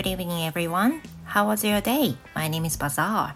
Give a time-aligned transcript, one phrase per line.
[0.00, 1.02] Good evening everyone.
[1.26, 2.16] How was your day?
[2.34, 3.34] My name is Bazaar.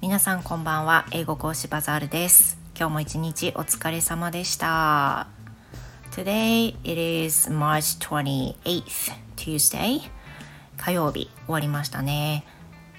[0.00, 1.06] 皆さんこんばんは。
[1.12, 2.58] 英語講師バザールです。
[2.76, 5.28] 今日も一日お疲れ様でした。
[6.10, 10.00] Today it is March 28th, Tuesday.
[10.76, 12.44] 火曜日終わりましたね。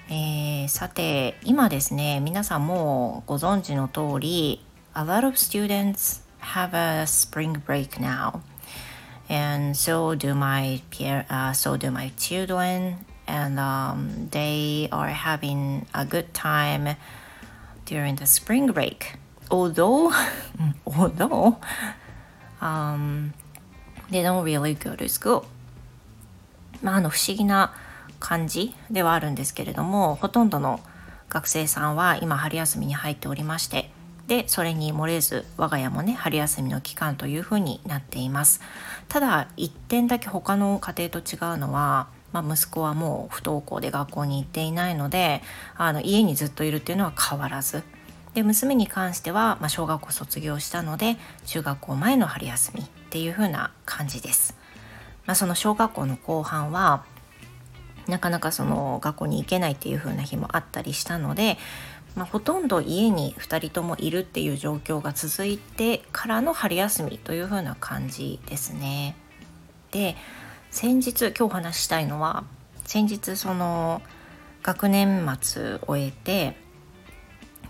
[0.08, 4.64] えー、さて今ですね皆さんもうご存知の通り
[4.94, 8.40] A lot of students have a spring break now
[9.28, 15.86] and so do my peer, uh, so do my children and um, they are having
[15.94, 16.96] a good time
[17.86, 19.16] during the spring break
[19.50, 20.12] although
[20.86, 21.56] although
[22.60, 23.32] um,
[24.10, 25.44] they don't really go to school
[26.82, 27.72] まああの不思議な
[28.20, 30.80] 感じではあるんですけれどもほとんどの
[31.28, 33.90] 学生さんは今春休みに入っておりまして
[34.26, 38.60] でそれに漏れず我が家もね春休みの期間というふうになっています。
[39.08, 45.42] ただ一点だけ他の家庭と違うのは、まあ、息子はもう不登校で学校に行っていないので
[45.76, 47.82] あの家にずっといるっていうのは変わらず。
[48.32, 54.56] で娘に関しては、まあ、小学校卒業したので中学校前の春休みっていう風な感じです、
[55.24, 57.04] まあ、その小学校の後半は
[58.08, 61.56] なかなかその学校に行けないっていう風な日もあったりしたので、
[62.14, 69.16] まあ、ほとんど家に2人ともいるっていう状況が続いてからの春休みという風な感じですね。
[69.90, 70.16] で
[70.70, 72.44] 先日今日お話ししたいのは
[72.84, 74.02] 先日その
[74.62, 76.56] 学年末終えて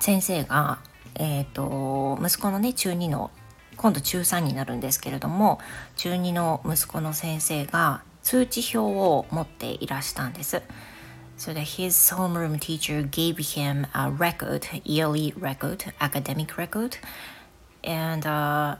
[0.00, 0.78] 先生が、
[1.14, 3.30] えーと、息子のね中2の
[3.76, 5.58] 今度中3になるんですけれども
[5.96, 10.62] 中2の息子の先生が通知表を持っていらしたんです。
[11.44, 16.96] So that his homeroom teacher gave him a record, yearly record, academic record.
[17.84, 18.76] And uh,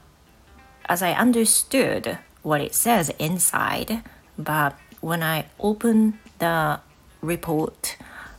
[0.87, 4.03] as I understood what it says inside,
[4.39, 6.81] but when I opened the
[7.21, 7.99] report,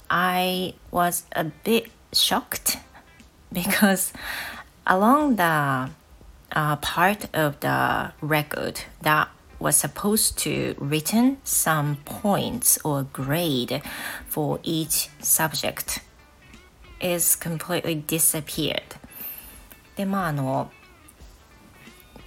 [0.09, 2.79] I was a bit shocked
[3.53, 4.11] because
[4.87, 5.91] along the
[6.51, 13.81] uh, part of the record that was supposed to written some points or grade
[14.27, 16.01] for each subject
[16.99, 18.97] is completely disappeared
[19.95, 20.71] でまああの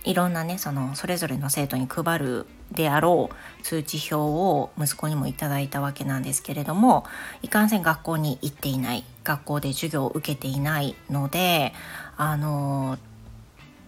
[0.05, 7.05] いろんなねそのそれぞれの生徒に配るであろう通知表を息子にもいただいたわけなんですけれども
[7.43, 11.73] いかんせん学校に行っていない学校で授業を受けていないので
[12.17, 12.99] あの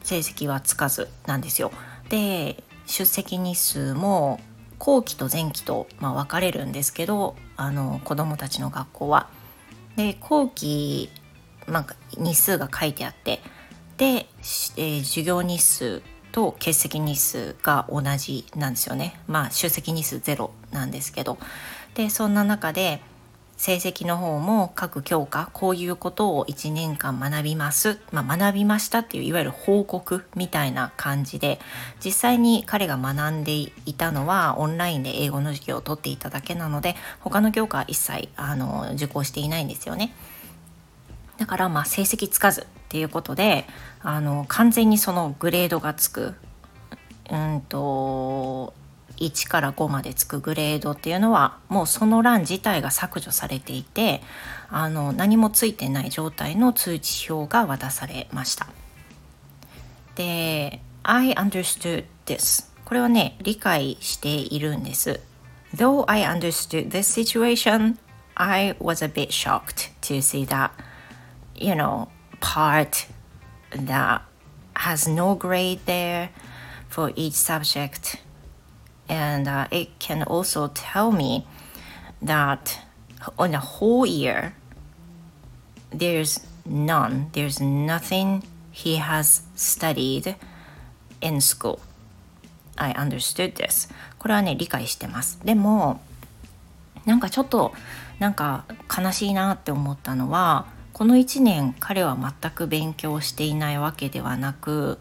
[0.03, 1.73] 成績はつかずなんですよ。
[2.09, 4.41] で出席日数も
[4.79, 9.29] 後期と前期と、まあ、分かれるんですけどあの子どもたちの学校は。
[9.97, 11.11] で後期、
[11.67, 11.87] まあ、
[12.17, 13.41] 日数が書いてあって
[13.97, 14.27] で、
[14.77, 16.03] え、授業日数
[16.33, 19.21] と欠席日数が同じなんですよね。
[19.27, 21.39] まあ出席日数ゼロなんですけど。
[21.95, 23.03] でそんな中で
[23.61, 31.61] 成績の方も各教科こういうことを1年間学びます、まあ、学びましたっていういわゆる報告みたいな感じで
[32.03, 40.15] 実際に彼が学んでいたのはオンラインで英語の授業を取っていただけなので他の教科は一切あの受講していないんですよね。
[41.37, 43.67] だからまあ成績つかずっていうことで
[44.01, 46.33] あの完全にそのグレードがつく
[47.31, 48.73] うんと
[49.21, 54.23] 1から5までつくグレードっていうのはもうその欄自体が削除されていて
[54.71, 58.67] あの何もついてない状態の通知表が渡されました。
[60.15, 65.21] で I understood this これはね理解しているんです。
[65.75, 67.97] Though I understood this situation,
[68.35, 70.73] I was a bit shocked to see that,
[71.55, 72.09] you know,
[72.41, 73.07] part
[73.71, 74.23] that
[74.75, 76.31] has no grade there
[76.89, 78.19] for each subject
[79.11, 81.45] and uh, it can also tell me
[82.23, 82.79] that
[83.37, 84.55] on a whole year
[85.91, 90.37] there's none there's nothing he has studied
[91.21, 91.81] in school
[92.77, 96.01] I understood this これはね理解してますでも
[97.05, 97.75] なんかちょっと
[98.21, 98.65] なんか
[98.97, 104.99] 悲しいなって思ったのはこの1年彼は全く勉強していないわけではなく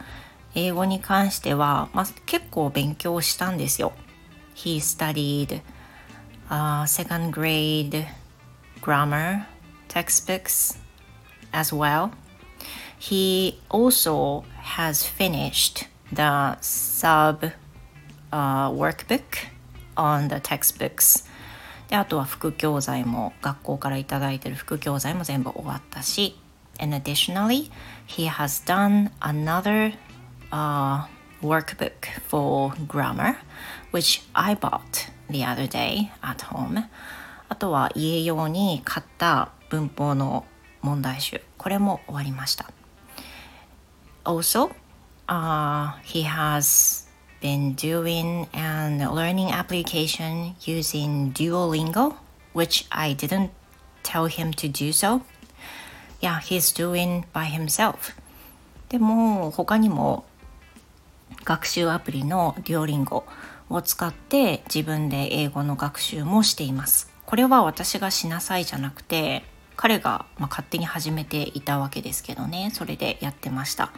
[0.56, 3.94] 英語に関しては、まあ、結構勉強したんですよ。
[4.59, 8.07] He studied、uh, second grade
[8.81, 9.47] grammar
[9.89, 10.79] textbooks
[11.53, 12.13] as well.
[12.99, 19.47] He also has finished the sub、uh, workbook
[19.97, 21.25] on the textbooks.
[21.89, 26.39] であとは副教材も学校から頂いてる副教材も全部終わったし
[26.81, 27.71] And additionally,
[28.07, 29.93] he has done another
[30.51, 31.07] uh,
[31.43, 33.37] workbook for grammar,
[33.91, 36.85] which I bought the other day at home
[37.49, 40.45] あとは家用に買った文法の
[40.83, 42.71] 問題集これも終わりました
[44.25, 44.71] Also,
[45.29, 47.07] uh, he has
[47.43, 52.15] been doing an learning application using Duolingo,
[52.55, 53.51] which I didn't
[54.03, 55.21] tell him to do so.
[56.23, 58.15] Yeah, he's doing by himself.
[58.89, 60.25] でも他にも
[61.50, 63.24] 学習アプリの Duolingo
[63.72, 67.12] を使って自分で英語の学習もしています。
[67.26, 69.42] これは私がしなさいじゃなくて
[69.76, 72.70] 彼がま勝手に始めていたわけですけどね。
[72.72, 73.92] それでやってました。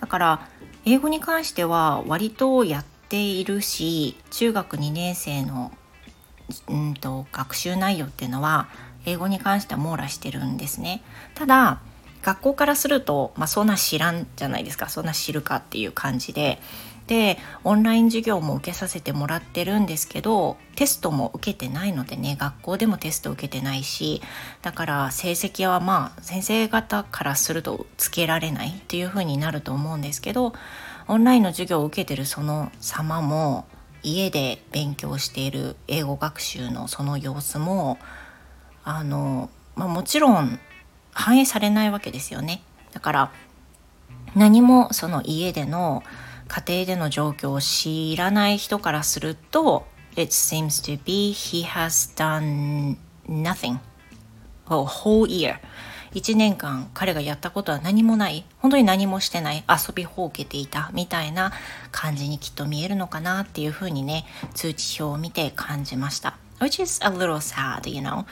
[0.00, 0.48] だから
[0.86, 5.72] 英語に関しては割とやっているし中学2年生の
[6.66, 8.68] うんと学習内容っていうのは
[9.04, 11.02] 英語に関しては網羅してるんですね。
[11.34, 11.82] ただ
[12.22, 14.88] 学校からすると、まあ、そんな知らんじゃないですか。
[14.88, 16.60] そんな知るかっていう感じで。
[17.06, 22.36] でオンライン授業も受けさせてもらってるんですけどテストも受けてないのでね。
[22.38, 24.22] 学校でもテスト受けてないし。
[24.62, 30.52] だから成績はまあ先生方からするとつけられないっていう風になると思うんですけど
[31.08, 33.66] オンラインの授業を受けてるその様も
[34.02, 37.98] 家で勉強している英語学習のその様子も
[38.84, 40.58] あの、まあ、もちろん
[41.20, 42.62] 反映されないわけですよね。
[42.92, 43.32] だから
[44.34, 46.02] 何もその家での
[46.48, 52.96] 家庭での状況を知らない人からすると It seems to be he has done
[53.28, 53.78] nothing
[54.66, 55.58] a whole year.
[56.12, 58.44] 1年間彼がやったことは何もない。
[58.58, 59.62] 本当に何もしてない。
[59.68, 61.52] 遊びほうけていたみたいな
[61.92, 64.24] 感じにきっと見えるのかなっていうふうにね
[64.54, 66.36] 通知表を見て感じました。
[66.60, 68.24] Which is a little sad, you know.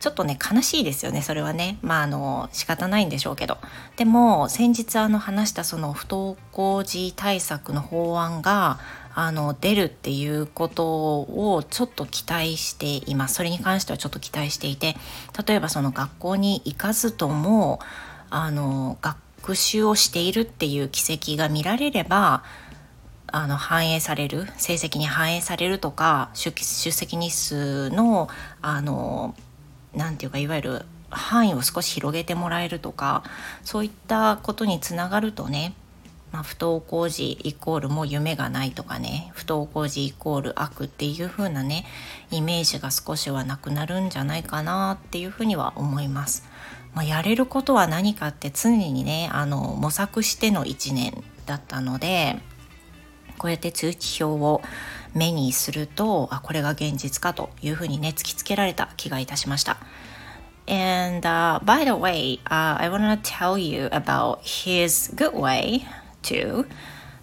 [0.00, 1.78] ちょっとね、悲しいですよね、それはね。
[1.82, 3.58] まあ、あの、仕方ないんでしょうけど。
[3.96, 8.78] でも、先日あの話したその不登校児対策の法案が、
[9.18, 14.94] あの出るっていうことをちょっと期待していますそれに関してはちょっと期待していて
[15.46, 17.80] 例えばその学校に行かずとも
[18.28, 22.44] あの学習をしているっていう軌跡が見られれば
[23.28, 26.52] あの反映される成績に反映されるとか出
[26.90, 28.28] 席日数の
[28.62, 29.34] あの
[29.94, 33.24] なていうかいわゆる範囲を少し広げてもらえるとか
[33.64, 35.72] そういったことにつながるとね、
[36.32, 41.86] まあ、不登校児イコールもう夢がないとかね不登校児イコール悪っていう風なね
[42.30, 46.44] イメージが少しはなくなるんじゃないかなっていうふうには思います。
[46.94, 52.40] まあ、やれることは何かって常にねあの模索しての1年だったので
[53.36, 54.62] こうやって通知表を
[55.14, 59.78] 目にするとあこれが現実かというふうにね突きつけられた気がいたしました。
[60.68, 65.82] And、uh, by the way,、uh, I want to tell you about his good way
[66.22, 66.66] to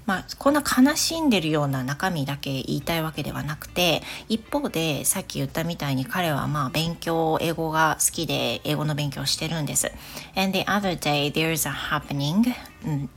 [0.05, 9.91] まあ、こんな悲しんでるような中身だけ言いたいわけではなくて一方でさっき言ったみたいに彼はまあ勉強英語が好きで英語の勉強してるんです。
[10.35, 12.53] And the other day there's a happening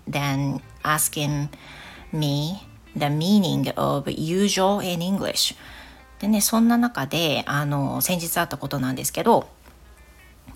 [0.08, 1.48] then asking
[2.12, 2.62] me
[2.96, 5.56] the meaning of usual in English
[6.18, 9.48] でねそんな中であの先日あったことなんですけど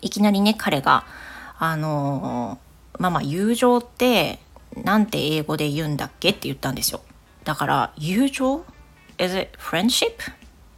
[0.00, 1.04] いきなりね彼が
[1.58, 2.58] あの
[2.98, 4.38] まあまあ友情って
[4.76, 7.02] なんて英語で言うんだっけって言ったんですよ
[7.44, 8.64] だから友情
[9.18, 10.12] ？Is it friendship?
[10.12, 10.16] っ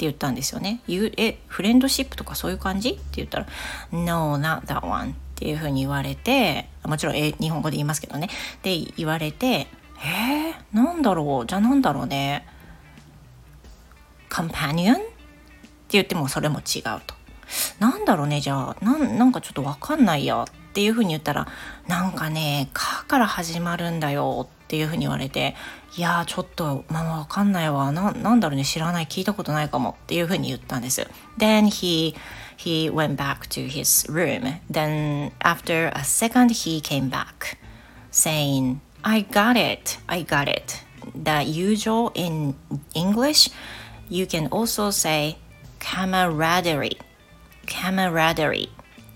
[0.02, 0.80] て言ったんですよね。
[0.88, 2.90] え、フレンドシップとかそういう感じ？
[2.90, 3.46] って言ったら
[3.92, 8.28] No, not that one っていうふうに言われてもちろんえ日本語で言いますけどね。
[8.62, 9.68] で言われて
[10.02, 12.46] えー、なんだろうじゃあなんだろうね
[14.28, 15.04] カンパニオンって
[15.90, 17.14] 言ってもそれも違うと。
[17.78, 21.46] なんだろうねじゃあなんなんかちょっとわかんないやっていうふうに言ったら
[21.86, 25.54] なんかね「か」から始まるんだよっていうふうに言われて
[25.98, 31.06] いやちょっとまあわかんないわななんだろうね知らない聞いたことないかもっていうふうに言ったんです。
[31.38, 32.16] Then he
[32.56, 34.60] he went back to his room.
[34.70, 37.58] Then after a second he came back
[38.10, 39.98] saying I got it.
[40.06, 40.84] I got it.
[41.14, 42.54] The usual in
[42.94, 43.50] English,
[44.08, 45.36] you can also say
[45.80, 46.98] camaraderie.
[47.66, 48.72] camaraderie っ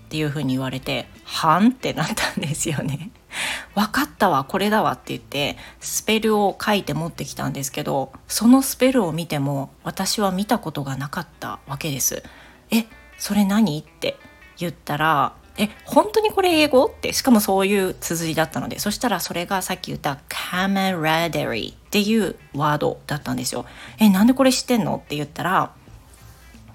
[0.09, 1.69] ていうふうに言われて、はん？
[1.69, 3.11] ってなったんですよね。
[3.75, 12.23] 分かったわ、これだわって言って、スペルを書いて持ってきたんですけど、そのスペルを見ても私は見たことがなかったわけです。
[12.71, 12.85] え、
[13.17, 13.79] それ何？
[13.79, 14.17] って
[14.57, 16.85] 言ったら、え本当にこれ英語？
[16.85, 23.65] ってしかもそういう綴りだったのでそしたらそれがさっき言ったカメラデリーっていうワードだったんですよ。
[23.99, 24.97] えなんでこれ知ってんの？
[25.03, 25.73] って言ったら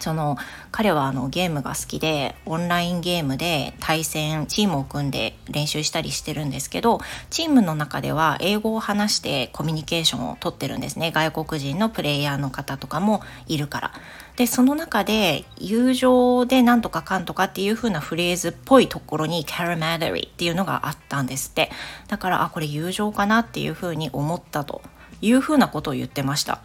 [0.03, 0.37] その
[0.73, 11.13] 彼はあのゲームが好きでオンラインゲームで対戦チームを組んで練習したりしてるんですけどチームの中では英語を話してコミュニケーションをとってるんですね。
[11.13, 13.93] 外国人のプレイヤーの方とかもいるから。
[14.37, 21.71] でその中で友情でなんとかかんとかっていう風なフレーズっぽいところにキャラマダリーっていうのがあったんですって。
[22.09, 24.83] だからあこれ友情かなっていう風に思ったと
[25.21, 26.61] いう風なことを言ってました。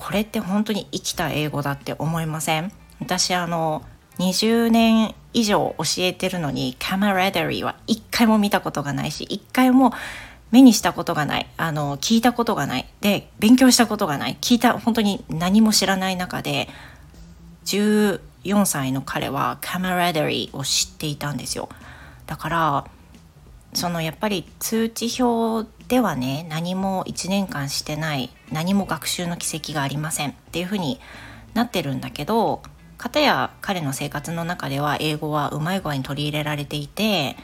[0.00, 2.72] これって本当に生きた英語だって思いません？
[3.00, 3.82] 私あの
[4.18, 9.92] 20年以上教えてるのにカマラダリーは一回も見たことがないし一回も
[10.52, 11.46] 目にしたことがない。
[11.58, 12.88] あの聞いたことがない。
[13.02, 14.38] で勉強したことがない。
[14.40, 16.70] 聞いた本当に何も知らない中で
[17.66, 18.20] 14
[18.64, 21.68] 歳の彼はカマラダリーを知っていたんですよ。
[22.26, 22.86] だから
[23.74, 31.00] そのやっぱり通知表ではね何も1年間してない何も学習の軌跡がありませんっていうふうに
[31.52, 32.62] なってるんだけど
[32.96, 37.34] 片や彼の生活の中では英語はうまい具合に取り入れられていて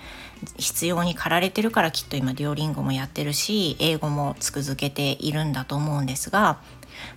[0.59, 6.61] 必要に駆られてるからきっと今デュオリンゴもやってるし英語もつくづけているんだと思うんですが、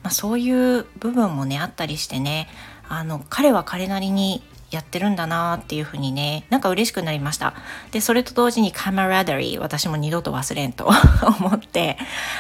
[0.02, 2.48] まあ、そういう部分もねあったりしてね
[2.88, 7.56] あの彼は彼なりにやってるんだなっていうふうにねなんか嬉しくなりました
[7.92, 10.90] でそれと同時にカマラダリー私も二度と忘れんと
[11.40, 11.98] 思って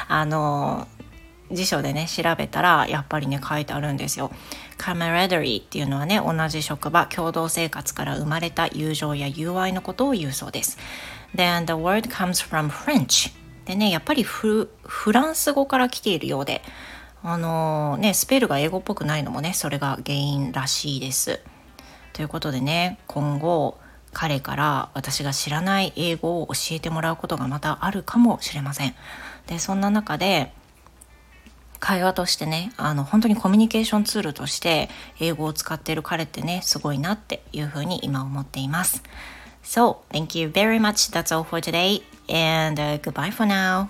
[0.08, 0.88] あの
[1.52, 4.32] 辞書でね調べたらやっぱりね書いてあるんですよ。
[4.78, 10.78] カマラダリーっていうのはね同じ職場共同生活から生まれた友情や友愛のことを言うそうです。
[11.36, 13.34] Then the word comes from French
[13.66, 14.70] でねやっぱりフ
[15.12, 16.62] ランス語から来ているようで
[17.22, 21.42] あのー、ねスペルが英語っぽくないのもねそれが原因らしいです。
[22.20, 23.78] ということでね今後
[24.12, 28.96] 彼から私が知らない英語を教えてもらうことがまたあるかもしれません。
[29.48, 30.52] でそんな中で
[31.80, 34.90] 会話としてねあの本当にコミュニケーションツールとして
[35.22, 39.02] 英語を使っている彼ってねすごいなっていうふうに今思っています。
[39.64, 41.14] So, thank you very much.
[41.14, 43.88] That's all for today and、uh, goodbye for now.